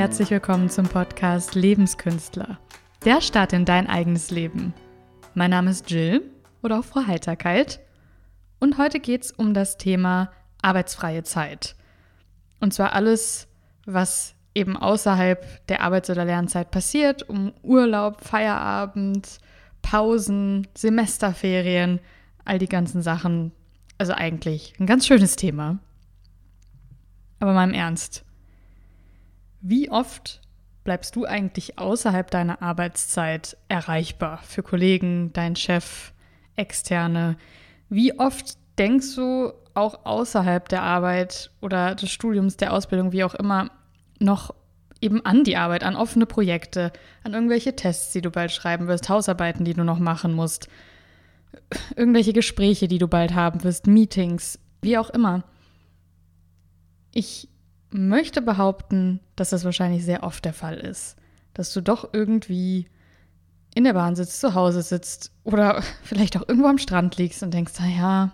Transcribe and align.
herzlich 0.00 0.30
willkommen 0.30 0.70
zum 0.70 0.88
Podcast 0.88 1.54
Lebenskünstler. 1.54 2.58
Der 3.04 3.20
Start 3.20 3.52
in 3.52 3.66
dein 3.66 3.86
eigenes 3.86 4.30
Leben. 4.30 4.72
Mein 5.34 5.50
Name 5.50 5.70
ist 5.70 5.90
Jill 5.90 6.22
oder 6.62 6.78
auch 6.78 6.84
Frau 6.86 7.06
Heiterkeit 7.06 7.80
und 8.60 8.78
heute 8.78 8.98
geht 8.98 9.26
es 9.26 9.30
um 9.30 9.52
das 9.52 9.76
Thema 9.76 10.32
arbeitsfreie 10.62 11.22
Zeit. 11.22 11.76
Und 12.60 12.72
zwar 12.72 12.94
alles, 12.94 13.46
was 13.84 14.34
eben 14.54 14.74
außerhalb 14.74 15.66
der 15.66 15.82
Arbeits- 15.82 16.08
oder 16.08 16.24
Lernzeit 16.24 16.70
passiert, 16.70 17.28
um 17.28 17.52
Urlaub, 17.62 18.24
Feierabend, 18.24 19.36
Pausen, 19.82 20.66
Semesterferien, 20.74 22.00
all 22.46 22.58
die 22.58 22.70
ganzen 22.70 23.02
Sachen. 23.02 23.52
Also 23.98 24.14
eigentlich 24.14 24.72
ein 24.80 24.86
ganz 24.86 25.06
schönes 25.06 25.36
Thema. 25.36 25.78
Aber 27.38 27.52
mal 27.52 27.68
im 27.68 27.74
Ernst. 27.74 28.24
Wie 29.60 29.90
oft 29.90 30.40
bleibst 30.84 31.16
du 31.16 31.26
eigentlich 31.26 31.78
außerhalb 31.78 32.30
deiner 32.30 32.62
Arbeitszeit 32.62 33.56
erreichbar 33.68 34.38
für 34.42 34.62
Kollegen, 34.62 35.32
deinen 35.32 35.56
Chef, 35.56 36.12
Externe? 36.56 37.36
Wie 37.88 38.18
oft 38.18 38.56
denkst 38.78 39.14
du 39.16 39.52
auch 39.74 40.06
außerhalb 40.06 40.68
der 40.68 40.82
Arbeit 40.82 41.50
oder 41.60 41.94
des 41.94 42.10
Studiums, 42.10 42.56
der 42.56 42.72
Ausbildung, 42.72 43.12
wie 43.12 43.24
auch 43.24 43.34
immer, 43.34 43.70
noch 44.18 44.54
eben 45.00 45.24
an 45.24 45.44
die 45.44 45.56
Arbeit, 45.56 45.84
an 45.84 45.96
offene 45.96 46.26
Projekte, 46.26 46.92
an 47.22 47.34
irgendwelche 47.34 47.76
Tests, 47.76 48.12
die 48.12 48.20
du 48.20 48.30
bald 48.30 48.52
schreiben 48.52 48.88
wirst, 48.88 49.08
Hausarbeiten, 49.08 49.64
die 49.64 49.74
du 49.74 49.84
noch 49.84 49.98
machen 49.98 50.32
musst, 50.32 50.68
irgendwelche 51.96 52.32
Gespräche, 52.32 52.88
die 52.88 52.98
du 52.98 53.08
bald 53.08 53.34
haben 53.34 53.62
wirst, 53.64 53.86
Meetings, 53.86 54.58
wie 54.82 54.98
auch 54.98 55.10
immer. 55.10 55.44
Ich 57.12 57.48
möchte 57.90 58.42
behaupten, 58.42 59.20
dass 59.36 59.50
das 59.50 59.64
wahrscheinlich 59.64 60.04
sehr 60.04 60.22
oft 60.22 60.44
der 60.44 60.52
Fall 60.52 60.76
ist, 60.76 61.16
dass 61.54 61.72
du 61.72 61.80
doch 61.80 62.10
irgendwie 62.12 62.86
in 63.74 63.84
der 63.84 63.94
Bahn 63.94 64.16
sitzt, 64.16 64.40
zu 64.40 64.54
Hause 64.54 64.82
sitzt 64.82 65.32
oder 65.44 65.82
vielleicht 66.02 66.36
auch 66.36 66.48
irgendwo 66.48 66.68
am 66.68 66.78
Strand 66.78 67.16
liegst 67.16 67.42
und 67.42 67.52
denkst, 67.52 67.74
naja, 67.78 68.32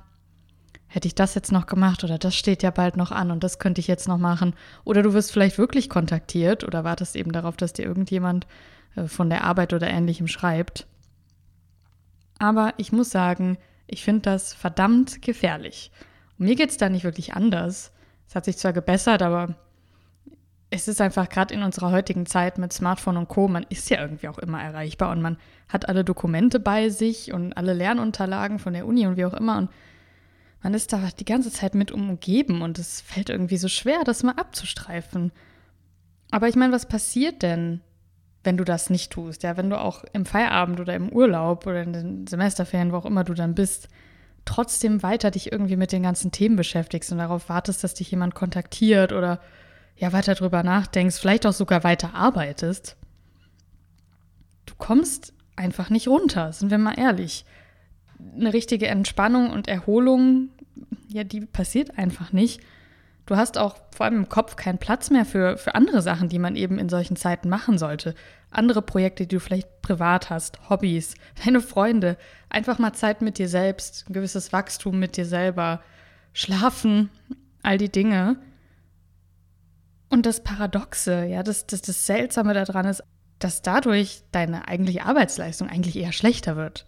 hätte 0.89 1.09
ich 1.09 1.15
das 1.15 1.35
jetzt 1.35 1.53
noch 1.53 1.67
gemacht 1.67 2.05
oder 2.05 2.19
das 2.19 2.35
steht 2.35 2.63
ja 2.63 2.71
bald 2.71 2.97
noch 2.97 3.13
an 3.13 3.31
und 3.31 3.45
das 3.45 3.59
könnte 3.59 3.81
ich 3.81 3.87
jetzt 3.87 4.09
noch 4.09 4.19
machen. 4.19 4.55
Oder 4.85 5.03
du 5.03 5.13
wirst 5.13 5.33
vielleicht 5.33 5.59
wirklich 5.59 5.91
kontaktiert 5.91 6.65
oder 6.65 6.85
wartest 6.85 7.17
eben 7.17 7.33
darauf, 7.33 7.57
dass 7.57 7.73
dir 7.73 7.85
irgendjemand 7.85 8.47
äh, 8.95 9.07
von 9.07 9.29
der 9.29 9.45
Arbeit 9.45 9.73
oder 9.73 9.89
ähnlichem 9.89 10.29
schreibt. 10.29 10.87
Aber 12.39 12.75
ich 12.77 12.93
muss 12.93 13.11
sagen, 13.11 13.59
ich 13.87 14.05
finde 14.05 14.23
das 14.23 14.55
verdammt 14.55 15.23
gefährlich. 15.23 15.91
Und 16.39 16.47
mir 16.47 16.55
geht 16.55 16.71
es 16.71 16.77
da 16.77 16.89
nicht 16.89 17.05
wirklich 17.05 17.35
anders. 17.35 17.93
Es 18.29 18.35
hat 18.35 18.45
sich 18.45 18.57
zwar 18.57 18.73
gebessert, 18.73 19.23
aber 19.23 19.55
es 20.71 20.89
ist 20.89 21.01
einfach 21.01 21.29
gerade 21.29 21.55
in 21.55 21.63
unserer 21.63 21.93
heutigen 21.93 22.27
Zeit 22.27 22.59
mit 22.59 22.73
Smartphone 22.73 23.17
und 23.17 23.29
Co., 23.29 23.49
man 23.49 23.65
ist 23.69 23.89
ja 23.89 24.01
irgendwie 24.01 24.29
auch 24.29 24.39
immer 24.39 24.63
erreichbar 24.63 25.13
und 25.13 25.23
man 25.23 25.37
hat 25.69 25.89
alle 25.89 26.05
Dokumente 26.05 26.59
bei 26.59 26.89
sich 26.89 27.33
und 27.33 27.53
alle 27.57 27.73
Lernunterlagen 27.73 28.59
von 28.59 28.73
der 28.73 28.87
Uni 28.87 29.07
und 29.07 29.17
wie 29.17 29.25
auch 29.25 29.35
immer 29.35 29.59
und 29.59 29.71
man 30.63 30.75
ist 30.75 30.93
da 30.93 31.01
die 31.19 31.25
ganze 31.25 31.53
Zeit 31.53 31.77
mit 31.77 31.93
umgeben 31.93 32.63
und 32.63 32.79
es 32.79 33.01
fällt 33.01 33.31
irgendwie 33.31 33.59
so 33.59 33.69
schwer, 33.69 34.01
das 34.05 34.25
mal 34.25 34.33
abzustreifen. 34.33 35.31
Aber 36.33 36.49
ich 36.49 36.57
meine, 36.57 36.73
was 36.73 36.87
passiert 36.87 37.43
denn, 37.43 37.83
wenn 38.43 38.57
du 38.57 38.65
das 38.65 38.91
nicht 38.91 39.13
tust? 39.13 39.45
Ja, 39.45 39.57
wenn 39.57 39.71
du 39.71 39.79
auch 39.79 40.03
im 40.13 40.27
Feierabend 40.27 40.81
oder 40.81 40.95
im 40.95 41.11
Urlaub 41.11 41.67
oder 41.67 41.83
in 41.83 41.93
den 41.93 42.27
Semesterferien, 42.27 42.91
wo 42.91 42.97
auch 42.97 43.07
immer 43.07 43.23
du 43.23 43.35
dann 43.35 43.55
bist, 43.55 43.89
trotzdem 44.47 45.03
weiter 45.03 45.31
dich 45.31 45.53
irgendwie 45.53 45.77
mit 45.77 45.93
den 45.93 46.03
ganzen 46.03 46.33
Themen 46.33 46.57
beschäftigst 46.57 47.13
und 47.13 47.19
darauf 47.19 47.51
wartest, 47.51 47.85
dass 47.85 47.95
dich 47.95 48.11
jemand 48.11 48.35
kontaktiert 48.35 49.13
oder 49.13 49.41
ja 49.97 50.13
weiter 50.13 50.35
drüber 50.35 50.63
nachdenkst, 50.63 51.17
vielleicht 51.17 51.47
auch 51.47 51.53
sogar 51.53 51.85
weiter 51.85 52.15
arbeitest. 52.15 52.97
Du 54.65 54.75
kommst 54.79 55.35
einfach 55.57 55.91
nicht 55.91 56.09
runter, 56.09 56.53
sind 56.53 56.71
wir 56.71 56.79
mal 56.79 56.99
ehrlich. 56.99 57.45
Eine 58.35 58.53
richtige 58.53 58.87
Entspannung 58.87 59.51
und 59.51 59.69
Erholung, 59.69 60.51
ja, 61.09 61.25
die 61.25 61.41
passiert 61.41 61.99
einfach 61.99 62.33
nicht. 62.33 62.61
Du 63.27 63.37
hast 63.37 63.59
auch 63.59 63.77
vor 63.91 64.07
allem 64.07 64.19
im 64.19 64.29
Kopf 64.29 64.55
keinen 64.55 64.79
Platz 64.79 65.11
mehr 65.11 65.25
für, 65.25 65.59
für 65.59 65.75
andere 65.75 66.01
Sachen, 66.01 66.29
die 66.29 66.39
man 66.39 66.55
eben 66.55 66.79
in 66.79 66.89
solchen 66.89 67.17
Zeiten 67.17 67.49
machen 67.49 67.77
sollte. 67.77 68.15
Andere 68.53 68.83
Projekte, 68.83 69.27
die 69.27 69.35
du 69.37 69.41
vielleicht 69.41 69.83
privat 69.83 70.31
hast, 70.31 70.71
Hobbys, 70.71 71.15
deine 71.45 71.61
Freunde, 71.61 72.17
einfach 72.49 72.79
mal 72.79 72.93
Zeit 72.93 73.23
mit 73.23 73.39
dir 73.39 73.49
selbst, 73.49 74.07
ein 74.09 74.13
gewisses 74.13 74.53
Wachstum 74.53 74.99
mit 75.01 75.17
dir 75.17 75.27
selber, 75.27 75.83
schlafen, 76.33 77.11
all 77.63 77.79
die 77.79 77.91
Dinge. 77.91 78.37
Und 80.09 80.25
das 80.25 80.45
Paradoxe, 80.45 81.25
ja, 81.25 81.43
das, 81.43 81.67
das, 81.67 81.83
das 81.83 82.07
Seltsame 82.07 82.55
daran 82.55 82.87
ist, 82.87 83.03
dass 83.41 83.61
dadurch 83.61 84.23
deine 84.31 84.69
eigentliche 84.69 85.05
Arbeitsleistung 85.05 85.69
eigentlich 85.69 85.97
eher 85.97 86.13
schlechter 86.13 86.57
wird. 86.57 86.87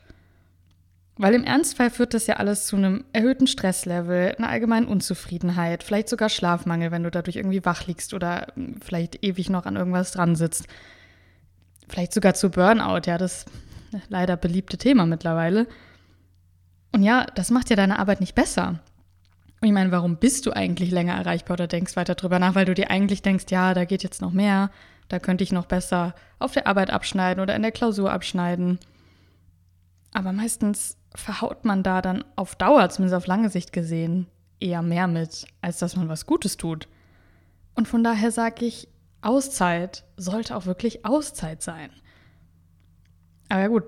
Weil 1.19 1.35
im 1.35 1.43
Ernstfall 1.43 1.91
führt 1.91 2.15
das 2.15 2.29
ja 2.29 2.37
alles 2.37 2.67
zu 2.69 2.77
einem 2.77 3.05
erhöhten 3.13 3.49
Stresslevel, 3.49 4.37
einer 4.39 4.49
allgemeinen 4.49 4.87
Unzufriedenheit, 4.87 5.83
vielleicht 5.83 6.09
sogar 6.09 6.29
Schlafmangel, 6.29 6.93
wenn 6.93 7.03
du 7.03 7.11
dadurch 7.11 7.37
irgendwie 7.37 7.65
wach 7.65 7.87
liegst 7.87 8.15
oder 8.15 8.53
hm, 8.55 8.81
vielleicht 8.81 9.25
ewig 9.25 9.51
noch 9.51 9.67
an 9.67 9.75
irgendwas 9.75 10.13
dran 10.13 10.37
sitzt. 10.37 10.69
Vielleicht 11.89 12.15
sogar 12.15 12.35
zu 12.35 12.51
Burnout, 12.51 13.03
ja, 13.07 13.19
das 13.19 13.47
leider 14.09 14.37
beliebte 14.37 14.79
Thema 14.79 15.07
mittlerweile. 15.07 15.67
Und 16.93 17.03
ja, 17.03 17.27
das 17.35 17.51
macht 17.51 17.69
ja 17.71 17.77
deine 17.77 17.99
Arbeit 17.99 18.21
nicht 18.21 18.37
besser. 18.37 18.81
Und 19.61 19.67
ich 19.67 19.75
meine, 19.75 19.91
warum 19.91 20.19
bist 20.19 20.47
du 20.47 20.53
eigentlich 20.53 20.93
länger 20.93 21.15
erreichbar 21.15 21.55
oder 21.55 21.67
denkst 21.67 21.97
weiter 21.97 22.15
drüber 22.15 22.39
nach? 22.39 22.55
Weil 22.55 22.65
du 22.65 22.75
dir 22.75 22.91
eigentlich 22.91 23.23
denkst, 23.23 23.47
ja, 23.51 23.75
da 23.75 23.85
geht 23.85 24.05
jetzt 24.05 24.23
noch 24.23 24.33
mehr, 24.33 24.71
da 25.09 25.19
könnte 25.19 25.43
ich 25.43 25.51
noch 25.51 25.67
besser 25.67 26.15
auf 26.39 26.53
der 26.53 26.69
Arbeit 26.69 26.91
abschneiden 26.91 27.43
oder 27.43 27.57
in 27.57 27.63
der 27.63 27.73
Klausur 27.73 28.13
abschneiden. 28.13 28.79
Aber 30.13 30.33
meistens 30.33 30.97
verhaut 31.15 31.65
man 31.65 31.83
da 31.83 32.03
dann 32.03 32.25
auf 32.37 32.57
Dauer, 32.57 32.89
zumindest 32.91 33.17
auf 33.17 33.27
lange 33.27 33.51
Sicht 33.51 33.73
gesehen, 33.73 34.27
eher 34.61 34.83
mehr 34.83 35.07
mit, 35.07 35.47
als 35.61 35.79
dass 35.79 35.97
man 35.97 36.09
was 36.09 36.27
Gutes 36.27 36.57
tut. 36.57 36.89
Und 37.75 37.89
von 37.89 38.03
daher 38.03 38.31
sage 38.31 38.65
ich, 38.65 38.89
Auszeit 39.21 40.05
sollte 40.17 40.57
auch 40.57 40.67
wirklich 40.67 41.05
Auszeit 41.05 41.63
sein. 41.63 41.91
Aber 43.49 43.61
ja 43.61 43.69
gut, 43.69 43.85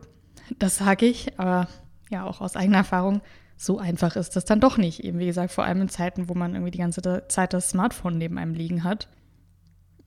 das 0.59 0.77
sage 0.77 1.07
ich, 1.07 1.39
aber 1.39 1.69
ja 2.11 2.25
auch 2.25 2.41
aus 2.41 2.57
eigener 2.57 2.79
Erfahrung, 2.79 3.21
so 3.57 3.79
einfach 3.79 4.17
ist 4.17 4.37
das 4.37 4.45
dann 4.45 4.61
doch 4.61 4.79
nicht. 4.79 5.05
Eben 5.05 5.19
wie 5.19 5.27
gesagt, 5.27 5.53
vor 5.53 5.65
allem 5.65 5.83
in 5.83 5.89
Zeiten, 5.89 6.29
wo 6.29 6.35
man 6.35 6.55
irgendwie 6.55 6.71
die 6.71 6.79
ganze 6.79 7.27
Zeit 7.29 7.53
das 7.53 7.71
Smartphone 7.71 8.17
neben 8.17 8.39
einem 8.39 8.55
liegen 8.55 8.85
hat. 8.85 9.09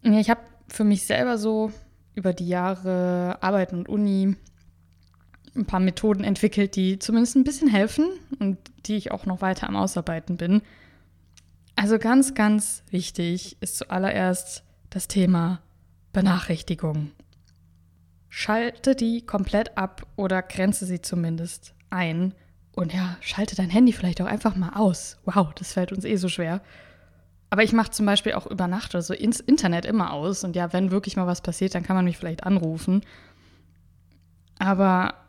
Ich 0.01 0.30
habe 0.30 0.41
für 0.68 0.84
mich 0.84 1.06
selber 1.06 1.38
so 1.38 1.72
über 2.16 2.34
die 2.34 2.47
Jahre 2.47 3.38
Arbeit 3.41 3.74
und 3.74 3.88
Uni 3.88 4.35
ein 5.55 5.65
paar 5.65 5.79
Methoden 5.79 6.23
entwickelt, 6.23 6.75
die 6.75 6.99
zumindest 6.99 7.35
ein 7.35 7.43
bisschen 7.43 7.69
helfen 7.69 8.07
und 8.39 8.57
die 8.85 8.95
ich 8.95 9.11
auch 9.11 9.25
noch 9.25 9.41
weiter 9.41 9.67
am 9.67 9.75
Ausarbeiten 9.75 10.37
bin. 10.37 10.61
Also 11.75 11.97
ganz, 11.99 12.33
ganz 12.33 12.83
wichtig 12.89 13.57
ist 13.61 13.77
zuallererst 13.77 14.63
das 14.89 15.07
Thema 15.07 15.61
Benachrichtigung. 16.11 17.11
Schalte 18.29 18.95
die 18.95 19.25
komplett 19.25 19.77
ab 19.77 20.07
oder 20.15 20.41
grenze 20.41 20.85
sie 20.85 21.01
zumindest 21.01 21.73
ein. 21.89 22.33
Und 22.75 22.93
ja, 22.93 23.17
schalte 23.21 23.55
dein 23.55 23.69
Handy 23.69 23.93
vielleicht 23.93 24.21
auch 24.21 24.25
einfach 24.25 24.55
mal 24.55 24.73
aus. 24.75 25.17
Wow, 25.25 25.53
das 25.53 25.73
fällt 25.73 25.91
uns 25.91 26.06
eh 26.06 26.15
so 26.15 26.29
schwer. 26.29 26.61
Aber 27.51 27.63
ich 27.63 27.73
mache 27.73 27.91
zum 27.91 28.07
Beispiel 28.07 28.33
auch 28.33 28.47
über 28.47 28.67
Nacht 28.67 28.95
oder 28.95 29.03
so 29.03 29.13
ins 29.13 29.39
Internet 29.39 29.85
immer 29.85 30.11
aus. 30.11 30.44
Und 30.44 30.56
ja, 30.56 30.73
wenn 30.73 30.89
wirklich 30.89 31.15
mal 31.15 31.27
was 31.27 31.41
passiert, 31.41 31.75
dann 31.75 31.83
kann 31.83 31.95
man 31.95 32.06
mich 32.06 32.17
vielleicht 32.17 32.44
anrufen. 32.44 33.01
Aber 34.57 35.22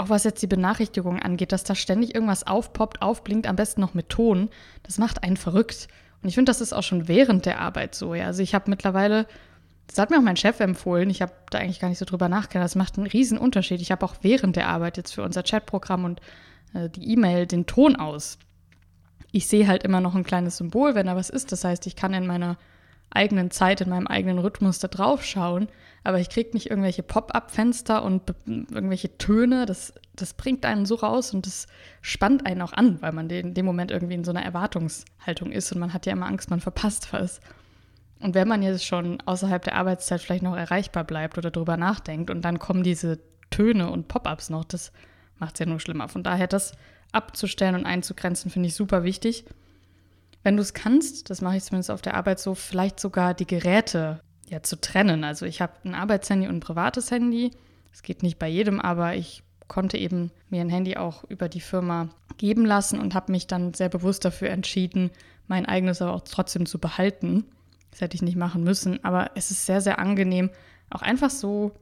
auch 0.00 0.08
was 0.08 0.24
jetzt 0.24 0.42
die 0.42 0.46
Benachrichtigung 0.46 1.20
angeht, 1.20 1.52
dass 1.52 1.64
da 1.64 1.74
ständig 1.74 2.14
irgendwas 2.14 2.46
aufpoppt, 2.46 3.02
aufblinkt, 3.02 3.46
am 3.46 3.56
besten 3.56 3.80
noch 3.80 3.94
mit 3.94 4.08
Ton, 4.08 4.48
das 4.82 4.98
macht 4.98 5.22
einen 5.22 5.36
verrückt. 5.36 5.88
Und 6.22 6.28
ich 6.28 6.34
finde, 6.34 6.50
das 6.50 6.60
ist 6.60 6.72
auch 6.72 6.82
schon 6.82 7.08
während 7.08 7.46
der 7.46 7.60
Arbeit 7.60 7.94
so. 7.94 8.14
Ja. 8.14 8.26
Also 8.26 8.42
ich 8.42 8.54
habe 8.54 8.70
mittlerweile, 8.70 9.26
das 9.86 9.98
hat 9.98 10.10
mir 10.10 10.18
auch 10.18 10.22
mein 10.22 10.36
Chef 10.36 10.60
empfohlen, 10.60 11.10
ich 11.10 11.22
habe 11.22 11.32
da 11.50 11.58
eigentlich 11.58 11.80
gar 11.80 11.88
nicht 11.88 11.98
so 11.98 12.04
drüber 12.04 12.28
nachgedacht, 12.28 12.64
das 12.64 12.74
macht 12.74 12.98
einen 12.98 13.06
riesen 13.06 13.38
Unterschied. 13.38 13.80
Ich 13.80 13.90
habe 13.90 14.04
auch 14.04 14.16
während 14.22 14.56
der 14.56 14.68
Arbeit 14.68 14.96
jetzt 14.96 15.14
für 15.14 15.22
unser 15.22 15.42
Chatprogramm 15.42 16.04
und 16.04 16.20
äh, 16.74 16.88
die 16.88 17.12
E-Mail 17.12 17.46
den 17.46 17.66
Ton 17.66 17.96
aus. 17.96 18.38
Ich 19.32 19.46
sehe 19.46 19.68
halt 19.68 19.84
immer 19.84 20.00
noch 20.00 20.14
ein 20.14 20.24
kleines 20.24 20.56
Symbol, 20.56 20.94
wenn 20.94 21.06
da 21.06 21.16
was 21.16 21.30
ist. 21.30 21.52
Das 21.52 21.64
heißt, 21.64 21.86
ich 21.86 21.96
kann 21.96 22.12
in 22.14 22.26
meiner 22.26 22.58
eigenen 23.10 23.50
Zeit, 23.50 23.80
in 23.80 23.90
meinem 23.90 24.06
eigenen 24.06 24.38
Rhythmus 24.38 24.78
da 24.78 24.88
drauf 24.88 25.24
schauen. 25.24 25.68
Aber 26.02 26.18
ich 26.18 26.30
kriege 26.30 26.50
nicht 26.54 26.70
irgendwelche 26.70 27.02
Pop-up-Fenster 27.02 28.02
und 28.02 28.34
irgendwelche 28.46 29.18
Töne. 29.18 29.66
Das, 29.66 29.92
das 30.14 30.32
bringt 30.34 30.64
einen 30.64 30.86
so 30.86 30.94
raus 30.94 31.34
und 31.34 31.46
das 31.46 31.66
spannt 32.00 32.46
einen 32.46 32.62
auch 32.62 32.72
an, 32.72 33.02
weil 33.02 33.12
man 33.12 33.28
in 33.28 33.54
dem 33.54 33.66
Moment 33.66 33.90
irgendwie 33.90 34.14
in 34.14 34.24
so 34.24 34.30
einer 34.30 34.42
Erwartungshaltung 34.42 35.52
ist 35.52 35.72
und 35.72 35.78
man 35.78 35.92
hat 35.92 36.06
ja 36.06 36.12
immer 36.12 36.26
Angst, 36.26 36.50
man 36.50 36.60
verpasst 36.60 37.12
was. 37.12 37.40
Und 38.20 38.34
wenn 38.34 38.48
man 38.48 38.62
jetzt 38.62 38.84
schon 38.84 39.20
außerhalb 39.22 39.62
der 39.62 39.76
Arbeitszeit 39.76 40.20
vielleicht 40.20 40.42
noch 40.42 40.56
erreichbar 40.56 41.04
bleibt 41.04 41.36
oder 41.38 41.50
drüber 41.50 41.76
nachdenkt 41.76 42.30
und 42.30 42.42
dann 42.42 42.58
kommen 42.58 42.82
diese 42.82 43.18
Töne 43.50 43.90
und 43.90 44.08
Pop-ups 44.08 44.50
noch, 44.50 44.64
das 44.64 44.92
macht 45.38 45.54
es 45.54 45.60
ja 45.60 45.66
nur 45.66 45.80
schlimmer. 45.80 46.08
Von 46.08 46.22
daher 46.22 46.46
das 46.46 46.72
abzustellen 47.12 47.74
und 47.74 47.86
einzugrenzen, 47.86 48.50
finde 48.50 48.68
ich 48.68 48.74
super 48.74 49.04
wichtig. 49.04 49.44
Wenn 50.42 50.56
du 50.56 50.62
es 50.62 50.74
kannst, 50.74 51.30
das 51.30 51.42
mache 51.42 51.56
ich 51.56 51.64
zumindest 51.64 51.90
auf 51.90 52.02
der 52.02 52.14
Arbeit 52.14 52.40
so, 52.40 52.54
vielleicht 52.54 52.98
sogar 52.98 53.34
die 53.34 53.46
Geräte 53.46 54.20
ja, 54.48 54.62
zu 54.62 54.80
trennen. 54.80 55.24
Also 55.24 55.46
ich 55.46 55.60
habe 55.60 55.74
ein 55.84 55.94
Arbeitshandy 55.94 56.48
und 56.48 56.56
ein 56.56 56.60
privates 56.60 57.10
Handy. 57.10 57.50
Es 57.92 58.02
geht 58.02 58.22
nicht 58.22 58.38
bei 58.38 58.48
jedem, 58.48 58.80
aber 58.80 59.14
ich 59.14 59.42
konnte 59.68 59.98
eben 59.98 60.32
mir 60.48 60.60
ein 60.60 60.68
Handy 60.68 60.96
auch 60.96 61.24
über 61.24 61.48
die 61.48 61.60
Firma 61.60 62.08
geben 62.38 62.64
lassen 62.64 62.98
und 63.00 63.14
habe 63.14 63.32
mich 63.32 63.46
dann 63.46 63.74
sehr 63.74 63.88
bewusst 63.88 64.24
dafür 64.24 64.50
entschieden, 64.50 65.10
mein 65.46 65.66
eigenes 65.66 66.02
aber 66.02 66.14
auch 66.14 66.22
trotzdem 66.22 66.66
zu 66.66 66.78
behalten. 66.78 67.44
Das 67.90 68.00
hätte 68.00 68.16
ich 68.16 68.22
nicht 68.22 68.36
machen 68.36 68.64
müssen, 68.64 69.02
aber 69.04 69.30
es 69.34 69.50
ist 69.50 69.66
sehr, 69.66 69.80
sehr 69.80 69.98
angenehm, 69.98 70.50
auch 70.90 71.02
einfach 71.02 71.30
so, 71.30 71.72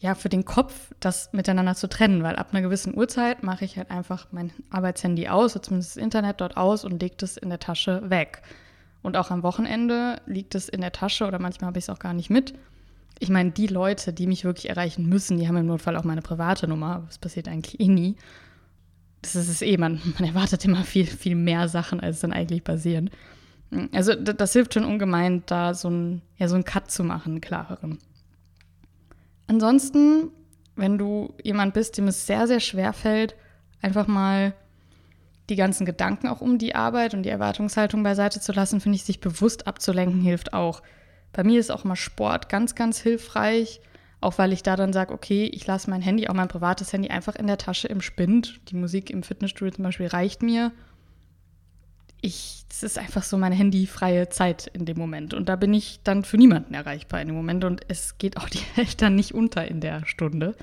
ja, 0.00 0.14
für 0.14 0.28
den 0.28 0.44
Kopf 0.44 0.92
das 1.00 1.32
miteinander 1.32 1.74
zu 1.74 1.88
trennen, 1.88 2.22
weil 2.22 2.36
ab 2.36 2.48
einer 2.52 2.62
gewissen 2.62 2.96
Uhrzeit 2.96 3.42
mache 3.42 3.64
ich 3.64 3.76
halt 3.76 3.90
einfach 3.90 4.28
mein 4.30 4.52
Arbeitshandy 4.70 5.28
aus, 5.28 5.56
oder 5.56 5.62
zumindest 5.62 5.96
das 5.96 6.02
Internet 6.02 6.40
dort 6.40 6.56
aus 6.56 6.84
und 6.84 7.02
lege 7.02 7.16
das 7.18 7.36
in 7.36 7.48
der 7.48 7.58
Tasche 7.58 8.08
weg. 8.08 8.42
Und 9.02 9.16
auch 9.16 9.30
am 9.30 9.42
Wochenende 9.42 10.20
liegt 10.26 10.54
es 10.54 10.68
in 10.68 10.80
der 10.80 10.92
Tasche 10.92 11.26
oder 11.26 11.38
manchmal 11.38 11.68
habe 11.68 11.78
ich 11.78 11.84
es 11.84 11.90
auch 11.90 11.98
gar 11.98 12.14
nicht 12.14 12.30
mit. 12.30 12.54
Ich 13.18 13.30
meine, 13.30 13.50
die 13.50 13.66
Leute, 13.66 14.12
die 14.12 14.28
mich 14.28 14.44
wirklich 14.44 14.68
erreichen 14.68 15.08
müssen, 15.08 15.38
die 15.38 15.48
haben 15.48 15.56
im 15.56 15.66
Notfall 15.66 15.96
auch 15.96 16.04
meine 16.04 16.22
private 16.22 16.68
Nummer. 16.68 17.02
Das 17.06 17.18
passiert 17.18 17.48
eigentlich 17.48 17.80
eh 17.80 17.88
nie. 17.88 18.16
Das 19.22 19.34
ist 19.34 19.48
es 19.48 19.62
eh, 19.62 19.76
man, 19.76 20.00
man 20.18 20.28
erwartet 20.28 20.64
immer 20.64 20.84
viel, 20.84 21.06
viel 21.06 21.34
mehr 21.34 21.68
Sachen, 21.68 22.00
als 22.00 22.20
dann 22.20 22.32
eigentlich 22.32 22.62
passieren. 22.62 23.10
Also 23.92 24.14
das, 24.14 24.52
hilft 24.52 24.74
schon 24.74 24.84
ungemein, 24.84 25.42
da 25.46 25.74
so 25.74 25.90
ein, 25.90 26.22
ja, 26.36 26.48
so 26.48 26.54
einen 26.54 26.64
Cut 26.64 26.90
zu 26.90 27.04
machen, 27.04 27.32
einen 27.32 27.40
klareren. 27.40 27.98
Ansonsten, 29.48 30.30
wenn 30.76 30.98
du 30.98 31.34
jemand 31.42 31.74
bist, 31.74 31.98
dem 31.98 32.06
es 32.06 32.26
sehr, 32.26 32.46
sehr 32.46 32.60
schwer 32.60 32.92
fällt, 32.92 33.34
einfach 33.82 34.06
mal 34.06 34.54
die 35.48 35.56
ganzen 35.56 35.86
Gedanken 35.86 36.28
auch 36.28 36.40
um 36.40 36.58
die 36.58 36.74
Arbeit 36.74 37.14
und 37.14 37.22
die 37.22 37.30
Erwartungshaltung 37.30 38.02
beiseite 38.02 38.40
zu 38.40 38.52
lassen, 38.52 38.80
finde 38.80 38.96
ich, 38.96 39.04
sich 39.04 39.20
bewusst 39.20 39.66
abzulenken, 39.66 40.20
hilft 40.20 40.52
auch. 40.52 40.82
Bei 41.32 41.42
mir 41.42 41.58
ist 41.58 41.70
auch 41.70 41.84
mal 41.84 41.96
Sport 41.96 42.48
ganz, 42.48 42.74
ganz 42.74 43.00
hilfreich, 43.00 43.80
auch 44.20 44.36
weil 44.36 44.52
ich 44.52 44.62
da 44.62 44.76
dann 44.76 44.92
sage, 44.92 45.14
okay, 45.14 45.46
ich 45.46 45.66
lasse 45.66 45.88
mein 45.88 46.02
Handy, 46.02 46.28
auch 46.28 46.34
mein 46.34 46.48
privates 46.48 46.92
Handy, 46.92 47.08
einfach 47.08 47.36
in 47.36 47.46
der 47.46 47.58
Tasche 47.58 47.88
im 47.88 48.02
Spind. 48.02 48.60
Die 48.70 48.76
Musik 48.76 49.10
im 49.10 49.22
Fitnessstudio 49.22 49.74
zum 49.74 49.84
Beispiel 49.84 50.08
reicht 50.08 50.42
mir. 50.42 50.72
Ich, 52.20 52.64
das 52.68 52.82
ist 52.82 52.98
einfach 52.98 53.22
so 53.22 53.38
meine 53.38 53.54
handyfreie 53.54 54.28
Zeit 54.28 54.66
in 54.72 54.84
dem 54.84 54.98
Moment. 54.98 55.34
Und 55.34 55.48
da 55.48 55.56
bin 55.56 55.72
ich 55.72 56.00
dann 56.02 56.24
für 56.24 56.36
niemanden 56.36 56.74
erreichbar 56.74 57.20
in 57.20 57.28
dem 57.28 57.36
Moment. 57.36 57.64
Und 57.64 57.82
es 57.88 58.18
geht 58.18 58.36
auch 58.36 58.48
die 58.48 58.62
Welt 58.76 59.00
dann 59.00 59.14
nicht 59.14 59.34
unter 59.34 59.66
in 59.66 59.80
der 59.80 60.04
Stunde. 60.06 60.56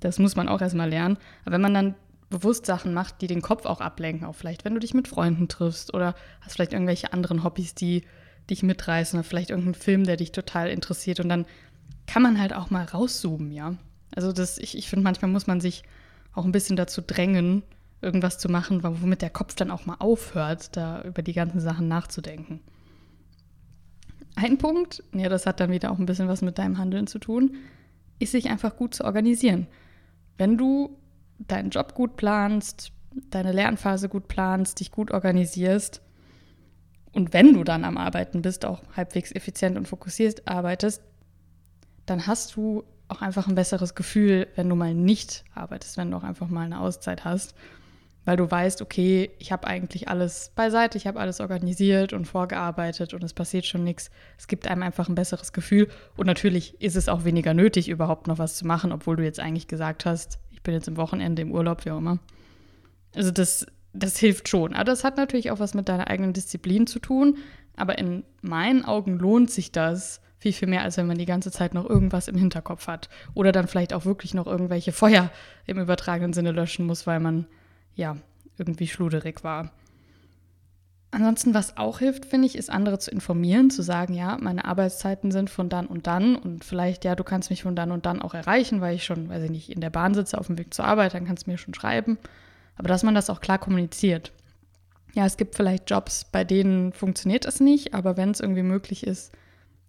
Das 0.00 0.18
muss 0.18 0.36
man 0.36 0.48
auch 0.48 0.60
erstmal 0.60 0.88
lernen. 0.88 1.18
Aber 1.44 1.54
wenn 1.54 1.60
man 1.60 1.74
dann 1.74 1.94
bewusst 2.30 2.66
Sachen 2.66 2.92
macht, 2.94 3.20
die 3.20 3.26
den 3.26 3.42
Kopf 3.42 3.64
auch 3.64 3.80
ablenken, 3.80 4.26
auch 4.26 4.34
vielleicht, 4.34 4.64
wenn 4.64 4.74
du 4.74 4.80
dich 4.80 4.94
mit 4.94 5.08
Freunden 5.08 5.48
triffst 5.48 5.94
oder 5.94 6.14
hast 6.40 6.54
vielleicht 6.54 6.72
irgendwelche 6.72 7.12
anderen 7.12 7.42
Hobbys, 7.42 7.74
die 7.74 8.02
dich 8.50 8.62
mitreißen 8.62 9.18
oder 9.18 9.28
vielleicht 9.28 9.50
irgendeinen 9.50 9.74
Film, 9.74 10.04
der 10.04 10.16
dich 10.16 10.32
total 10.32 10.68
interessiert 10.68 11.20
und 11.20 11.28
dann 11.28 11.46
kann 12.06 12.22
man 12.22 12.40
halt 12.40 12.54
auch 12.54 12.70
mal 12.70 12.84
rauszoomen, 12.84 13.52
ja. 13.52 13.74
Also 14.14 14.32
das, 14.32 14.58
ich, 14.58 14.76
ich 14.76 14.88
finde, 14.88 15.04
manchmal 15.04 15.30
muss 15.30 15.46
man 15.46 15.60
sich 15.60 15.82
auch 16.32 16.44
ein 16.44 16.52
bisschen 16.52 16.76
dazu 16.76 17.02
drängen, 17.02 17.62
irgendwas 18.00 18.38
zu 18.38 18.48
machen, 18.48 18.82
womit 18.82 19.22
der 19.22 19.30
Kopf 19.30 19.54
dann 19.54 19.70
auch 19.70 19.86
mal 19.86 19.96
aufhört, 19.98 20.76
da 20.76 21.02
über 21.02 21.22
die 21.22 21.32
ganzen 21.32 21.60
Sachen 21.60 21.88
nachzudenken. 21.88 22.60
Ein 24.36 24.58
Punkt, 24.58 25.02
ja, 25.12 25.28
das 25.28 25.46
hat 25.46 25.58
dann 25.58 25.72
wieder 25.72 25.90
auch 25.90 25.98
ein 25.98 26.06
bisschen 26.06 26.28
was 26.28 26.42
mit 26.42 26.58
deinem 26.58 26.78
Handeln 26.78 27.08
zu 27.08 27.18
tun, 27.18 27.56
ist 28.20 28.32
sich 28.32 28.48
einfach 28.48 28.76
gut 28.76 28.94
zu 28.94 29.04
organisieren. 29.04 29.66
Wenn 30.36 30.56
du 30.56 30.96
deinen 31.38 31.70
Job 31.70 31.94
gut 31.94 32.16
planst, 32.16 32.92
deine 33.30 33.52
Lernphase 33.52 34.08
gut 34.08 34.28
planst, 34.28 34.78
dich 34.78 34.92
gut 34.92 35.10
organisierst 35.10 36.02
und 37.12 37.32
wenn 37.32 37.54
du 37.54 37.64
dann 37.64 37.84
am 37.84 37.96
Arbeiten 37.96 38.42
bist, 38.42 38.64
auch 38.64 38.82
halbwegs 38.96 39.32
effizient 39.32 39.76
und 39.76 39.88
fokussiert 39.88 40.46
arbeitest, 40.46 41.02
dann 42.06 42.26
hast 42.26 42.54
du 42.54 42.84
auch 43.08 43.22
einfach 43.22 43.48
ein 43.48 43.54
besseres 43.54 43.94
Gefühl, 43.94 44.46
wenn 44.54 44.68
du 44.68 44.76
mal 44.76 44.94
nicht 44.94 45.44
arbeitest, 45.54 45.96
wenn 45.96 46.10
du 46.10 46.16
auch 46.16 46.22
einfach 46.22 46.48
mal 46.48 46.66
eine 46.66 46.80
Auszeit 46.80 47.24
hast, 47.24 47.54
weil 48.28 48.36
du 48.36 48.50
weißt, 48.50 48.82
okay, 48.82 49.30
ich 49.38 49.52
habe 49.52 49.66
eigentlich 49.66 50.08
alles 50.08 50.52
beiseite, 50.54 50.98
ich 50.98 51.06
habe 51.06 51.18
alles 51.18 51.40
organisiert 51.40 52.12
und 52.12 52.26
vorgearbeitet 52.26 53.14
und 53.14 53.24
es 53.24 53.32
passiert 53.32 53.64
schon 53.64 53.84
nichts. 53.84 54.10
Es 54.36 54.48
gibt 54.48 54.68
einem 54.68 54.82
einfach 54.82 55.08
ein 55.08 55.14
besseres 55.14 55.54
Gefühl 55.54 55.88
und 56.14 56.26
natürlich 56.26 56.78
ist 56.78 56.94
es 56.94 57.08
auch 57.08 57.24
weniger 57.24 57.54
nötig, 57.54 57.88
überhaupt 57.88 58.26
noch 58.26 58.36
was 58.36 58.58
zu 58.58 58.66
machen, 58.66 58.92
obwohl 58.92 59.16
du 59.16 59.24
jetzt 59.24 59.40
eigentlich 59.40 59.66
gesagt 59.66 60.04
hast, 60.04 60.40
ich 60.50 60.62
bin 60.62 60.74
jetzt 60.74 60.88
im 60.88 60.98
Wochenende 60.98 61.40
im 61.40 61.52
Urlaub, 61.52 61.86
wie 61.86 61.90
auch 61.90 61.96
immer. 61.96 62.18
Also 63.16 63.30
das, 63.30 63.64
das 63.94 64.18
hilft 64.18 64.50
schon. 64.50 64.74
Aber 64.74 64.84
das 64.84 65.04
hat 65.04 65.16
natürlich 65.16 65.50
auch 65.50 65.58
was 65.58 65.72
mit 65.72 65.88
deiner 65.88 66.08
eigenen 66.08 66.34
Disziplin 66.34 66.86
zu 66.86 66.98
tun. 66.98 67.38
Aber 67.76 67.96
in 67.96 68.24
meinen 68.42 68.84
Augen 68.84 69.18
lohnt 69.18 69.50
sich 69.50 69.72
das 69.72 70.20
viel, 70.36 70.52
viel 70.52 70.68
mehr, 70.68 70.82
als 70.82 70.98
wenn 70.98 71.06
man 71.06 71.16
die 71.16 71.24
ganze 71.24 71.50
Zeit 71.50 71.72
noch 71.72 71.88
irgendwas 71.88 72.28
im 72.28 72.36
Hinterkopf 72.36 72.88
hat. 72.88 73.08
Oder 73.32 73.52
dann 73.52 73.68
vielleicht 73.68 73.94
auch 73.94 74.04
wirklich 74.04 74.34
noch 74.34 74.46
irgendwelche 74.46 74.92
Feuer 74.92 75.30
im 75.64 75.78
übertragenen 75.78 76.34
Sinne 76.34 76.52
löschen 76.52 76.84
muss, 76.84 77.06
weil 77.06 77.20
man 77.20 77.46
ja 77.98 78.16
irgendwie 78.56 78.88
schluderig 78.88 79.44
war. 79.44 79.70
Ansonsten, 81.10 81.54
was 81.54 81.78
auch 81.78 82.00
hilft, 82.00 82.26
finde 82.26 82.46
ich, 82.46 82.56
ist 82.56 82.70
andere 82.70 82.98
zu 82.98 83.10
informieren, 83.10 83.70
zu 83.70 83.82
sagen, 83.82 84.12
ja, 84.12 84.36
meine 84.40 84.66
Arbeitszeiten 84.66 85.30
sind 85.30 85.48
von 85.48 85.70
dann 85.70 85.86
und 85.86 86.06
dann 86.06 86.36
und 86.36 86.64
vielleicht, 86.64 87.04
ja, 87.04 87.14
du 87.14 87.24
kannst 87.24 87.48
mich 87.48 87.62
von 87.62 87.74
dann 87.74 87.92
und 87.92 88.04
dann 88.04 88.20
auch 88.20 88.34
erreichen, 88.34 88.82
weil 88.82 88.94
ich 88.94 89.04
schon, 89.04 89.30
weiß 89.30 89.44
ich 89.44 89.50
nicht, 89.50 89.70
in 89.70 89.80
der 89.80 89.88
Bahn 89.88 90.12
sitze 90.12 90.36
auf 90.36 90.48
dem 90.48 90.58
Weg 90.58 90.74
zur 90.74 90.84
Arbeit, 90.84 91.14
dann 91.14 91.24
kannst 91.24 91.46
du 91.46 91.50
mir 91.50 91.56
schon 91.56 91.72
schreiben. 91.72 92.18
Aber 92.76 92.88
dass 92.88 93.02
man 93.02 93.14
das 93.14 93.30
auch 93.30 93.40
klar 93.40 93.58
kommuniziert. 93.58 94.32
Ja, 95.14 95.24
es 95.24 95.38
gibt 95.38 95.54
vielleicht 95.54 95.90
Jobs, 95.90 96.26
bei 96.26 96.44
denen 96.44 96.92
funktioniert 96.92 97.46
das 97.46 97.58
nicht, 97.58 97.94
aber 97.94 98.18
wenn 98.18 98.30
es 98.30 98.40
irgendwie 98.40 98.62
möglich 98.62 99.06
ist, 99.06 99.32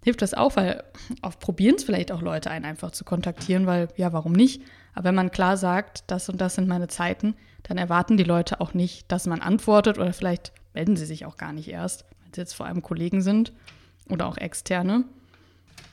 hilft 0.05 0.21
das 0.21 0.33
auch, 0.33 0.55
weil 0.55 0.85
oft 1.21 1.41
probieren 1.41 1.75
es 1.75 1.83
vielleicht 1.83 2.13
auch 2.13 2.21
Leute, 2.21 2.49
einen 2.49 2.63
einfach 2.63 2.91
zu 2.91 3.03
kontaktieren, 3.03 3.65
weil, 3.65 3.89
ja, 3.97 4.13
warum 4.13 4.31
nicht? 4.31 4.61
Aber 4.93 5.09
wenn 5.09 5.15
man 5.15 5.31
klar 5.31 5.57
sagt, 5.57 6.05
das 6.07 6.29
und 6.29 6.39
das 6.39 6.55
sind 6.55 6.69
meine 6.69 6.87
Zeiten, 6.87 7.35
dann 7.63 7.77
erwarten 7.77 8.17
die 8.17 8.23
Leute 8.23 8.61
auch 8.61 8.73
nicht, 8.73 9.11
dass 9.11 9.27
man 9.27 9.41
antwortet 9.41 9.97
oder 9.97 10.13
vielleicht 10.13 10.53
melden 10.73 10.95
sie 10.95 11.05
sich 11.05 11.25
auch 11.25 11.37
gar 11.37 11.53
nicht 11.53 11.67
erst, 11.67 12.05
wenn 12.23 12.33
sie 12.33 12.41
jetzt 12.41 12.53
vor 12.53 12.65
allem 12.65 12.81
Kollegen 12.81 13.21
sind 13.21 13.53
oder 14.09 14.27
auch 14.27 14.37
externe. 14.37 15.05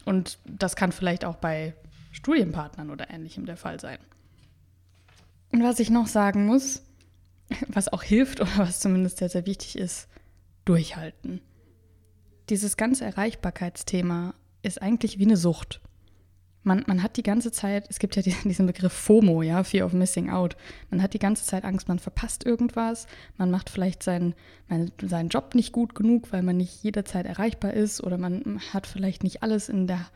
Und 0.04 0.38
das 0.44 0.76
kann 0.76 0.92
vielleicht 0.92 1.24
auch 1.24 1.36
bei 1.36 1.74
Studienpartnern 2.12 2.90
oder 2.90 3.10
ähnlichem 3.10 3.46
der 3.46 3.56
Fall 3.56 3.80
sein. 3.80 3.98
Und 5.52 5.62
was 5.62 5.80
ich 5.80 5.90
noch 5.90 6.06
sagen 6.06 6.46
muss, 6.46 6.82
was 7.68 7.92
auch 7.92 8.02
hilft 8.02 8.40
oder 8.40 8.50
was 8.56 8.80
zumindest 8.80 9.18
sehr, 9.18 9.28
sehr 9.28 9.46
wichtig 9.46 9.78
ist, 9.78 10.08
durchhalten. 10.64 11.40
Dieses 12.48 12.76
ganze 12.76 13.04
Erreichbarkeitsthema 13.04 14.34
ist 14.62 14.80
eigentlich 14.80 15.18
wie 15.18 15.24
eine 15.24 15.36
Sucht 15.36 15.80
man, 16.66 16.84
man 16.86 17.02
hat 17.02 17.16
die 17.16 17.22
ganze 17.22 17.52
Zeit, 17.52 17.86
es 17.88 17.98
gibt 17.98 18.16
ja 18.16 18.22
diesen 18.44 18.66
Begriff 18.66 18.92
FOMO, 18.92 19.42
ja, 19.42 19.62
Fear 19.64 19.86
of 19.86 19.92
Missing 19.92 20.30
Out. 20.30 20.56
Man 20.90 21.02
hat 21.02 21.14
die 21.14 21.18
ganze 21.18 21.44
Zeit 21.44 21.64
Angst, 21.64 21.88
man 21.88 21.98
verpasst 21.98 22.44
irgendwas, 22.44 23.06
man 23.38 23.50
macht 23.50 23.70
vielleicht 23.70 24.02
seinen, 24.02 24.34
seinen 25.00 25.28
Job 25.28 25.54
nicht 25.54 25.72
gut 25.72 25.94
genug, 25.94 26.32
weil 26.32 26.42
man 26.42 26.56
nicht 26.56 26.82
jederzeit 26.82 27.24
erreichbar 27.24 27.72
ist 27.72 28.02
oder 28.02 28.18
man 28.18 28.60
hat 28.72 28.86
vielleicht 28.86 29.22
nicht 29.22 29.42
alles 29.42 29.68
in 29.68 29.86
der, 29.86 30.06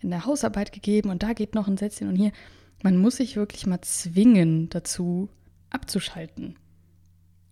in 0.00 0.10
der 0.10 0.24
Hausarbeit 0.24 0.72
gegeben 0.72 1.10
und 1.10 1.22
da 1.22 1.32
geht 1.32 1.54
noch 1.54 1.68
ein 1.68 1.76
Sätzchen 1.76 2.08
und 2.08 2.16
hier. 2.16 2.32
Man 2.82 2.98
muss 2.98 3.16
sich 3.16 3.36
wirklich 3.36 3.66
mal 3.66 3.80
zwingen 3.80 4.68
dazu, 4.68 5.30
abzuschalten. 5.70 6.56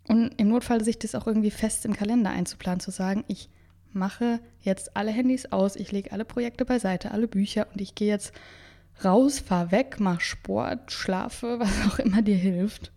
Und 0.07 0.39
im 0.39 0.49
Notfall 0.49 0.83
sich 0.83 0.99
das 0.99 1.15
auch 1.15 1.25
irgendwie 1.25 1.49
fest 1.49 1.83
im 1.85 1.93
Kalender 1.93 2.29
einzuplanen, 2.29 2.79
zu 2.79 2.91
sagen, 2.91 3.25
ich 3.27 3.49
mache 3.95 4.39
jetzt 4.61 4.95
alle 4.95 5.11
Handys 5.11 5.51
aus, 5.51 5.75
ich 5.75 5.91
lege 5.91 6.11
alle 6.11 6.25
Projekte 6.25 6.65
beiseite, 6.65 7.11
alle 7.11 7.27
Bücher 7.27 7.67
und 7.71 7.81
ich 7.81 7.95
gehe 7.95 8.09
jetzt 8.09 8.33
raus, 9.03 9.39
fahr 9.39 9.71
weg, 9.71 9.97
mach 9.99 10.21
Sport, 10.21 10.91
schlafe, 10.91 11.59
was 11.59 11.87
auch 11.87 11.99
immer 11.99 12.21
dir 12.21 12.37
hilft. 12.37 12.91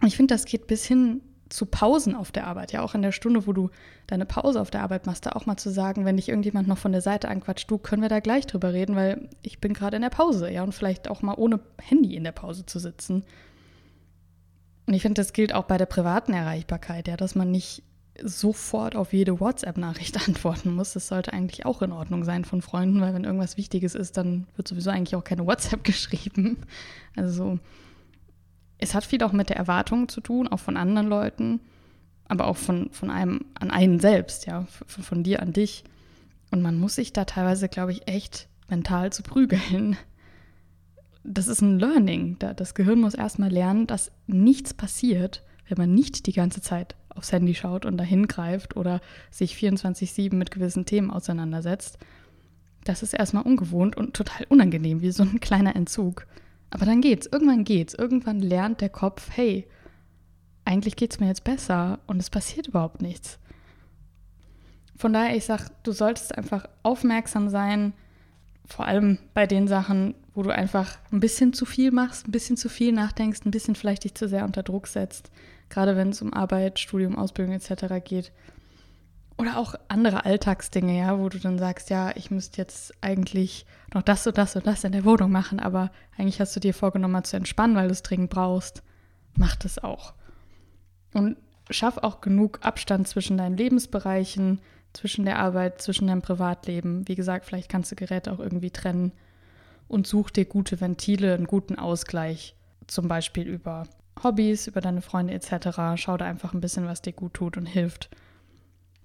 Und 0.00 0.08
ich 0.08 0.16
finde, 0.16 0.34
das 0.34 0.44
geht 0.44 0.66
bis 0.66 0.84
hin 0.84 1.20
zu 1.48 1.66
Pausen 1.66 2.14
auf 2.14 2.32
der 2.32 2.46
Arbeit, 2.46 2.72
ja 2.72 2.82
auch 2.82 2.94
in 2.94 3.02
der 3.02 3.12
Stunde, 3.12 3.46
wo 3.46 3.52
du 3.52 3.70
deine 4.06 4.26
Pause 4.26 4.60
auf 4.60 4.70
der 4.70 4.82
Arbeit 4.82 5.06
machst, 5.06 5.26
da 5.26 5.32
auch 5.32 5.46
mal 5.46 5.56
zu 5.56 5.70
sagen, 5.70 6.04
wenn 6.04 6.16
dich 6.16 6.28
irgendjemand 6.28 6.66
noch 6.66 6.78
von 6.78 6.92
der 6.92 7.00
Seite 7.00 7.28
anquatscht, 7.28 7.70
du, 7.70 7.78
können 7.78 8.02
wir 8.02 8.08
da 8.08 8.20
gleich 8.20 8.46
drüber 8.46 8.72
reden, 8.72 8.96
weil 8.96 9.28
ich 9.42 9.60
bin 9.60 9.72
gerade 9.72 9.96
in 9.96 10.02
der 10.02 10.10
Pause, 10.10 10.50
ja, 10.50 10.62
und 10.62 10.72
vielleicht 10.72 11.08
auch 11.08 11.22
mal 11.22 11.34
ohne 11.36 11.60
Handy 11.80 12.16
in 12.16 12.24
der 12.24 12.32
Pause 12.32 12.66
zu 12.66 12.78
sitzen. 12.78 13.24
Und 14.86 14.94
ich 14.94 15.02
finde, 15.02 15.20
das 15.20 15.32
gilt 15.32 15.54
auch 15.54 15.64
bei 15.64 15.78
der 15.78 15.86
privaten 15.86 16.32
Erreichbarkeit, 16.32 17.08
ja, 17.08 17.16
dass 17.16 17.34
man 17.34 17.50
nicht 17.50 17.82
sofort 18.22 18.96
auf 18.96 19.12
jede 19.12 19.40
WhatsApp-Nachricht 19.40 20.16
antworten 20.28 20.74
muss. 20.74 20.92
Das 20.92 21.08
sollte 21.08 21.32
eigentlich 21.32 21.66
auch 21.66 21.82
in 21.82 21.92
Ordnung 21.92 22.24
sein 22.24 22.44
von 22.44 22.62
Freunden, 22.62 23.00
weil 23.00 23.14
wenn 23.14 23.24
irgendwas 23.24 23.56
Wichtiges 23.56 23.94
ist, 23.94 24.16
dann 24.16 24.46
wird 24.56 24.68
sowieso 24.68 24.90
eigentlich 24.90 25.16
auch 25.16 25.24
keine 25.24 25.46
WhatsApp 25.46 25.84
geschrieben. 25.84 26.58
Also 27.16 27.58
es 28.78 28.94
hat 28.94 29.04
viel 29.04 29.22
auch 29.22 29.32
mit 29.32 29.48
der 29.48 29.56
Erwartung 29.56 30.08
zu 30.08 30.20
tun, 30.20 30.48
auch 30.48 30.60
von 30.60 30.76
anderen 30.76 31.08
Leuten, 31.08 31.60
aber 32.26 32.46
auch 32.46 32.56
von, 32.56 32.90
von 32.90 33.10
einem 33.10 33.44
an 33.54 33.70
einen 33.70 34.00
selbst, 34.00 34.46
ja, 34.46 34.66
von, 34.86 35.04
von 35.04 35.22
dir 35.22 35.42
an 35.42 35.52
dich. 35.52 35.84
Und 36.50 36.62
man 36.62 36.78
muss 36.78 36.94
sich 36.94 37.12
da 37.12 37.24
teilweise, 37.24 37.68
glaube 37.68 37.92
ich, 37.92 38.08
echt 38.08 38.48
mental 38.68 39.12
zu 39.12 39.22
prügeln. 39.22 39.96
Das 41.24 41.48
ist 41.48 41.62
ein 41.62 41.78
Learning. 41.78 42.38
Das 42.38 42.74
Gehirn 42.74 43.00
muss 43.00 43.14
erstmal 43.14 43.50
lernen, 43.50 43.86
dass 43.86 44.12
nichts 44.26 44.74
passiert, 44.74 45.42
wenn 45.68 45.78
man 45.78 45.94
nicht 45.94 46.26
die 46.26 46.32
ganze 46.32 46.60
Zeit 46.60 46.94
aufs 47.14 47.32
Handy 47.32 47.54
schaut 47.54 47.84
und 47.86 47.96
dahin 47.96 48.26
greift 48.26 48.76
oder 48.76 49.00
sich 49.30 49.54
24-7 49.54 50.34
mit 50.34 50.50
gewissen 50.50 50.86
Themen 50.86 51.10
auseinandersetzt. 51.10 51.98
Das 52.84 53.02
ist 53.02 53.14
erstmal 53.14 53.44
ungewohnt 53.44 53.96
und 53.96 54.14
total 54.14 54.46
unangenehm, 54.48 55.00
wie 55.00 55.10
so 55.10 55.22
ein 55.22 55.40
kleiner 55.40 55.74
Entzug. 55.74 56.26
Aber 56.70 56.86
dann 56.86 57.00
geht's, 57.00 57.26
irgendwann 57.30 57.64
geht's. 57.64 57.94
Irgendwann 57.94 58.40
lernt 58.40 58.80
der 58.80 58.88
Kopf, 58.88 59.30
hey, 59.32 59.66
eigentlich 60.64 60.96
geht's 60.96 61.20
mir 61.20 61.28
jetzt 61.28 61.44
besser 61.44 62.00
und 62.06 62.20
es 62.20 62.30
passiert 62.30 62.68
überhaupt 62.68 63.00
nichts. 63.00 63.38
Von 64.96 65.12
daher, 65.12 65.36
ich 65.36 65.44
sag, 65.44 65.70
du 65.82 65.92
solltest 65.92 66.36
einfach 66.36 66.66
aufmerksam 66.82 67.48
sein, 67.48 67.92
vor 68.66 68.86
allem 68.86 69.18
bei 69.34 69.46
den 69.46 69.68
Sachen, 69.68 70.14
wo 70.34 70.42
du 70.42 70.50
einfach 70.50 70.98
ein 71.12 71.20
bisschen 71.20 71.52
zu 71.52 71.66
viel 71.66 71.90
machst, 71.90 72.26
ein 72.26 72.32
bisschen 72.32 72.56
zu 72.56 72.68
viel 72.68 72.92
nachdenkst, 72.92 73.40
ein 73.44 73.50
bisschen 73.50 73.74
vielleicht 73.74 74.04
dich 74.04 74.14
zu 74.14 74.28
sehr 74.28 74.44
unter 74.44 74.62
Druck 74.62 74.86
setzt, 74.86 75.30
gerade 75.68 75.96
wenn 75.96 76.10
es 76.10 76.22
um 76.22 76.32
Arbeit, 76.32 76.78
Studium, 76.78 77.16
Ausbildung 77.16 77.54
etc. 77.54 78.04
geht. 78.04 78.32
Oder 79.36 79.58
auch 79.58 79.74
andere 79.88 80.24
Alltagsdinge, 80.24 80.96
ja, 80.96 81.18
wo 81.18 81.28
du 81.28 81.38
dann 81.38 81.58
sagst, 81.58 81.90
ja, 81.90 82.14
ich 82.14 82.30
müsste 82.30 82.58
jetzt 82.58 82.94
eigentlich 83.00 83.66
noch 83.92 84.02
das 84.02 84.26
und 84.26 84.38
das 84.38 84.54
und 84.54 84.66
das 84.66 84.84
in 84.84 84.92
der 84.92 85.04
Wohnung 85.04 85.32
machen, 85.32 85.58
aber 85.58 85.90
eigentlich 86.16 86.40
hast 86.40 86.54
du 86.54 86.60
dir 86.60 86.72
vorgenommen, 86.72 87.12
mal 87.12 87.24
zu 87.24 87.36
entspannen, 87.36 87.76
weil 87.76 87.88
du 87.88 87.92
es 87.92 88.02
dringend 88.02 88.30
brauchst. 88.30 88.82
Mach 89.36 89.56
das 89.56 89.82
auch. 89.82 90.14
Und 91.14 91.36
schaff 91.70 91.98
auch 91.98 92.20
genug 92.20 92.60
Abstand 92.62 93.08
zwischen 93.08 93.36
deinen 93.36 93.56
Lebensbereichen, 93.56 94.60
zwischen 94.92 95.24
der 95.24 95.40
Arbeit, 95.40 95.82
zwischen 95.82 96.06
deinem 96.06 96.22
Privatleben. 96.22 97.08
Wie 97.08 97.16
gesagt, 97.16 97.44
vielleicht 97.44 97.68
kannst 97.68 97.90
du 97.90 97.96
Geräte 97.96 98.32
auch 98.32 98.38
irgendwie 98.38 98.70
trennen 98.70 99.12
und 99.88 100.06
such 100.06 100.30
dir 100.30 100.44
gute 100.44 100.80
Ventile, 100.80 101.34
einen 101.34 101.46
guten 101.46 101.76
Ausgleich, 101.76 102.54
zum 102.86 103.08
Beispiel 103.08 103.46
über 103.48 103.84
Hobbys, 104.22 104.66
über 104.66 104.80
deine 104.80 105.02
Freunde 105.02 105.34
etc. 105.34 105.96
Schau 105.96 106.16
da 106.16 106.24
einfach 106.24 106.54
ein 106.54 106.60
bisschen, 106.60 106.86
was 106.86 107.02
dir 107.02 107.12
gut 107.12 107.34
tut 107.34 107.56
und 107.56 107.66
hilft. 107.66 108.10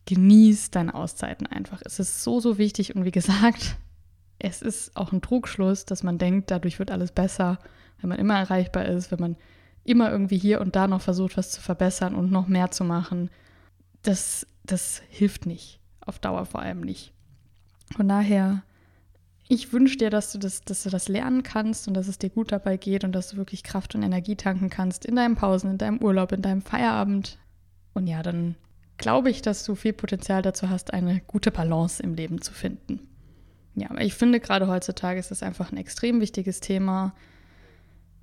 Genieß 0.06 0.72
deine 0.72 0.94
Auszeiten 0.94 1.48
einfach. 1.48 1.82
Es 1.86 2.00
ist 2.00 2.24
so, 2.24 2.40
so 2.40 2.58
wichtig 2.58 2.96
und 2.96 3.06
wie 3.06 3.12
gesagt, 3.12 3.78
es 4.40 4.62
ist 4.62 4.96
auch 4.96 5.12
ein 5.12 5.22
Trugschluss, 5.22 5.86
dass 5.86 6.04
man 6.04 6.18
denkt, 6.18 6.52
dadurch 6.52 6.80
wird 6.80 6.92
alles 6.92 7.12
besser, 7.12 7.60
wenn 8.02 8.10
man 8.10 8.20
immer 8.20 8.38
erreichbar 8.38 8.86
ist, 8.86 9.12
wenn 9.12 9.20
man 9.20 9.36
immer 9.84 10.12
irgendwie 10.12 10.38
hier 10.38 10.62
und 10.62 10.76
da 10.76 10.88
noch 10.88 11.02
versucht, 11.02 11.38
was 11.38 11.52
zu 11.52 11.62
verbessern 11.62 12.16
und 12.16 12.32
noch 12.32 12.48
mehr 12.48 12.72
zu 12.72 12.84
machen. 12.84 13.30
Das, 14.04 14.48
das 14.64 15.02
hilft 15.10 15.46
nicht, 15.46 15.80
auf 16.02 16.20
Dauer 16.20 16.46
vor 16.46 16.62
allem 16.62 16.82
nicht. 16.82 17.14
Von 17.96 18.08
daher 18.08 18.64
ich 19.52 19.74
wünsche 19.74 19.98
dir, 19.98 20.12
dass 20.12 20.32
du, 20.32 20.38
das, 20.38 20.62
dass 20.62 20.84
du 20.84 20.92
das 20.92 21.08
lernen 21.08 21.42
kannst 21.42 21.88
und 21.88 21.96
dass 21.96 22.08
es 22.08 22.20
dir 22.20 22.30
gut 22.30 22.52
dabei 22.52 22.78
geht 22.78 23.04
und 23.04 23.14
dass 23.14 23.32
du 23.32 23.38
wirklich 23.38 23.64
Kraft 23.64 23.96
und 23.96 24.04
Energie 24.04 24.36
tanken 24.36 24.70
kannst 24.70 25.06
in 25.06 25.16
deinen 25.16 25.36
Pausen, 25.36 25.72
in 25.72 25.78
deinem 25.80 25.98
Urlaub, 26.04 26.32
in 26.32 26.44
deinem 26.44 26.62
Feierabend. 26.62 27.40
Und 27.96 28.06
ja, 28.06 28.22
dann 28.22 28.56
glaube 28.98 29.32
ich, 29.32 29.42
dass 29.42 29.64
du 29.64 29.74
viel 29.74 29.94
Potenzial 29.94 30.44
dazu 30.44 30.70
hast, 30.70 30.94
eine 30.94 31.22
gute 31.26 31.50
Balance 31.50 32.02
im 32.02 32.14
Leben 32.14 32.44
zu 32.44 32.54
finden. 32.54 33.00
Ja, 33.74 33.90
ich 33.98 34.14
finde 34.14 34.40
gerade 34.40 34.68
heutzutage 34.68 35.20
ist 35.20 35.32
das 35.32 35.42
einfach 35.42 35.72
ein 35.72 35.78
extrem 35.78 36.22
wichtiges 36.22 36.60
Thema. 36.60 37.16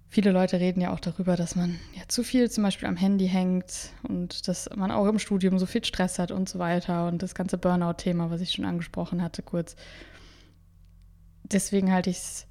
Viele 0.09 0.31
Leute 0.31 0.61
reden 0.61 0.81
ja 0.81 0.93
auch 0.93 1.01
darüber, 1.01 1.35
dass 1.35 1.57
man 1.57 1.77
ja 1.97 2.03
zu 2.07 2.23
viel 2.23 2.49
zum 2.53 2.63
Beispiel 2.63 2.87
am 2.87 2.97
Handy 2.97 3.27
hängt 3.27 3.91
und 4.09 4.47
dass 4.47 4.71
man 4.77 4.93
auch 4.93 5.07
im 5.07 5.19
Studium 5.19 5.59
so 5.59 5.67
viel 5.67 5.85
Stress 5.85 6.21
hat 6.21 6.31
und 6.31 6.49
so 6.49 6.61
weiter 6.61 7.09
und 7.09 7.21
das 7.25 7.35
ganze 7.35 7.59
Burnout-Thema, 7.59 8.31
was 8.31 8.41
ich 8.41 8.53
schon 8.53 8.65
angesprochen 8.65 9.21
hatte, 9.21 9.43
kurz 9.43 9.75
deswegen 11.53 11.93
halte 11.93 12.11
ich 12.11 12.19
es 12.19 12.47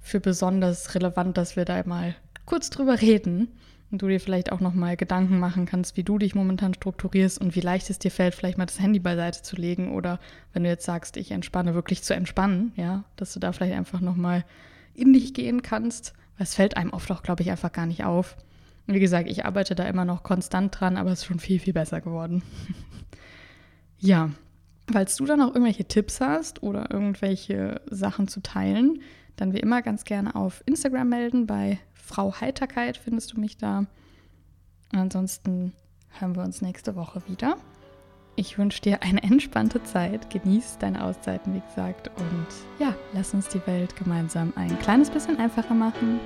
für 0.00 0.20
besonders 0.20 0.94
relevant, 0.94 1.36
dass 1.36 1.56
wir 1.56 1.64
da 1.64 1.82
mal 1.84 2.14
kurz 2.44 2.70
drüber 2.70 3.00
reden 3.00 3.48
und 3.90 4.02
du 4.02 4.08
dir 4.08 4.20
vielleicht 4.20 4.52
auch 4.52 4.60
noch 4.60 4.74
mal 4.74 4.96
Gedanken 4.96 5.38
machen 5.38 5.66
kannst, 5.66 5.96
wie 5.96 6.02
du 6.02 6.18
dich 6.18 6.34
momentan 6.34 6.74
strukturierst 6.74 7.40
und 7.40 7.54
wie 7.54 7.60
leicht 7.60 7.90
es 7.90 7.98
dir 7.98 8.10
fällt, 8.10 8.34
vielleicht 8.34 8.58
mal 8.58 8.66
das 8.66 8.80
Handy 8.80 8.98
beiseite 8.98 9.42
zu 9.42 9.56
legen 9.56 9.92
oder 9.92 10.18
wenn 10.52 10.64
du 10.64 10.68
jetzt 10.68 10.84
sagst, 10.84 11.16
ich 11.16 11.30
entspanne, 11.30 11.74
wirklich 11.74 12.02
zu 12.02 12.14
entspannen, 12.14 12.72
ja, 12.76 13.04
dass 13.16 13.32
du 13.32 13.40
da 13.40 13.52
vielleicht 13.52 13.74
einfach 13.74 14.00
noch 14.00 14.16
mal 14.16 14.44
in 14.94 15.12
dich 15.12 15.34
gehen 15.34 15.62
kannst, 15.62 16.14
weil 16.36 16.44
es 16.44 16.54
fällt 16.54 16.76
einem 16.76 16.90
oft 16.90 17.10
auch, 17.10 17.22
glaube 17.22 17.42
ich, 17.42 17.50
einfach 17.50 17.72
gar 17.72 17.86
nicht 17.86 18.04
auf. 18.04 18.36
Und 18.86 18.94
wie 18.94 19.00
gesagt, 19.00 19.28
ich 19.28 19.44
arbeite 19.44 19.74
da 19.74 19.84
immer 19.84 20.04
noch 20.04 20.22
konstant 20.22 20.78
dran, 20.78 20.96
aber 20.96 21.10
es 21.10 21.20
ist 21.20 21.26
schon 21.26 21.40
viel, 21.40 21.58
viel 21.58 21.72
besser 21.72 22.00
geworden. 22.00 22.42
ja, 23.98 24.30
Falls 24.90 25.16
du 25.16 25.24
dann 25.24 25.40
auch 25.40 25.48
irgendwelche 25.48 25.84
Tipps 25.84 26.20
hast 26.20 26.62
oder 26.62 26.90
irgendwelche 26.90 27.80
Sachen 27.90 28.28
zu 28.28 28.40
teilen, 28.40 29.00
dann 29.36 29.52
wie 29.52 29.60
immer 29.60 29.82
ganz 29.82 30.04
gerne 30.04 30.34
auf 30.34 30.62
Instagram 30.66 31.08
melden. 31.08 31.46
Bei 31.46 31.78
Frau 31.92 32.40
Heiterkeit 32.40 32.96
findest 32.96 33.32
du 33.32 33.40
mich 33.40 33.56
da. 33.56 33.86
ansonsten 34.92 35.72
hören 36.18 36.36
wir 36.36 36.42
uns 36.42 36.62
nächste 36.62 36.94
Woche 36.96 37.22
wieder. 37.28 37.56
Ich 38.36 38.58
wünsche 38.58 38.82
dir 38.82 39.02
eine 39.02 39.22
entspannte 39.22 39.82
Zeit. 39.82 40.30
Genieß 40.30 40.76
deine 40.78 41.02
Auszeiten, 41.04 41.54
wie 41.54 41.60
gesagt. 41.60 42.08
Und 42.18 42.46
ja, 42.78 42.94
lass 43.14 43.34
uns 43.34 43.48
die 43.48 43.66
Welt 43.66 43.96
gemeinsam 43.96 44.52
ein 44.56 44.78
kleines 44.78 45.10
bisschen 45.10 45.38
einfacher 45.38 45.74
machen. 45.74 46.20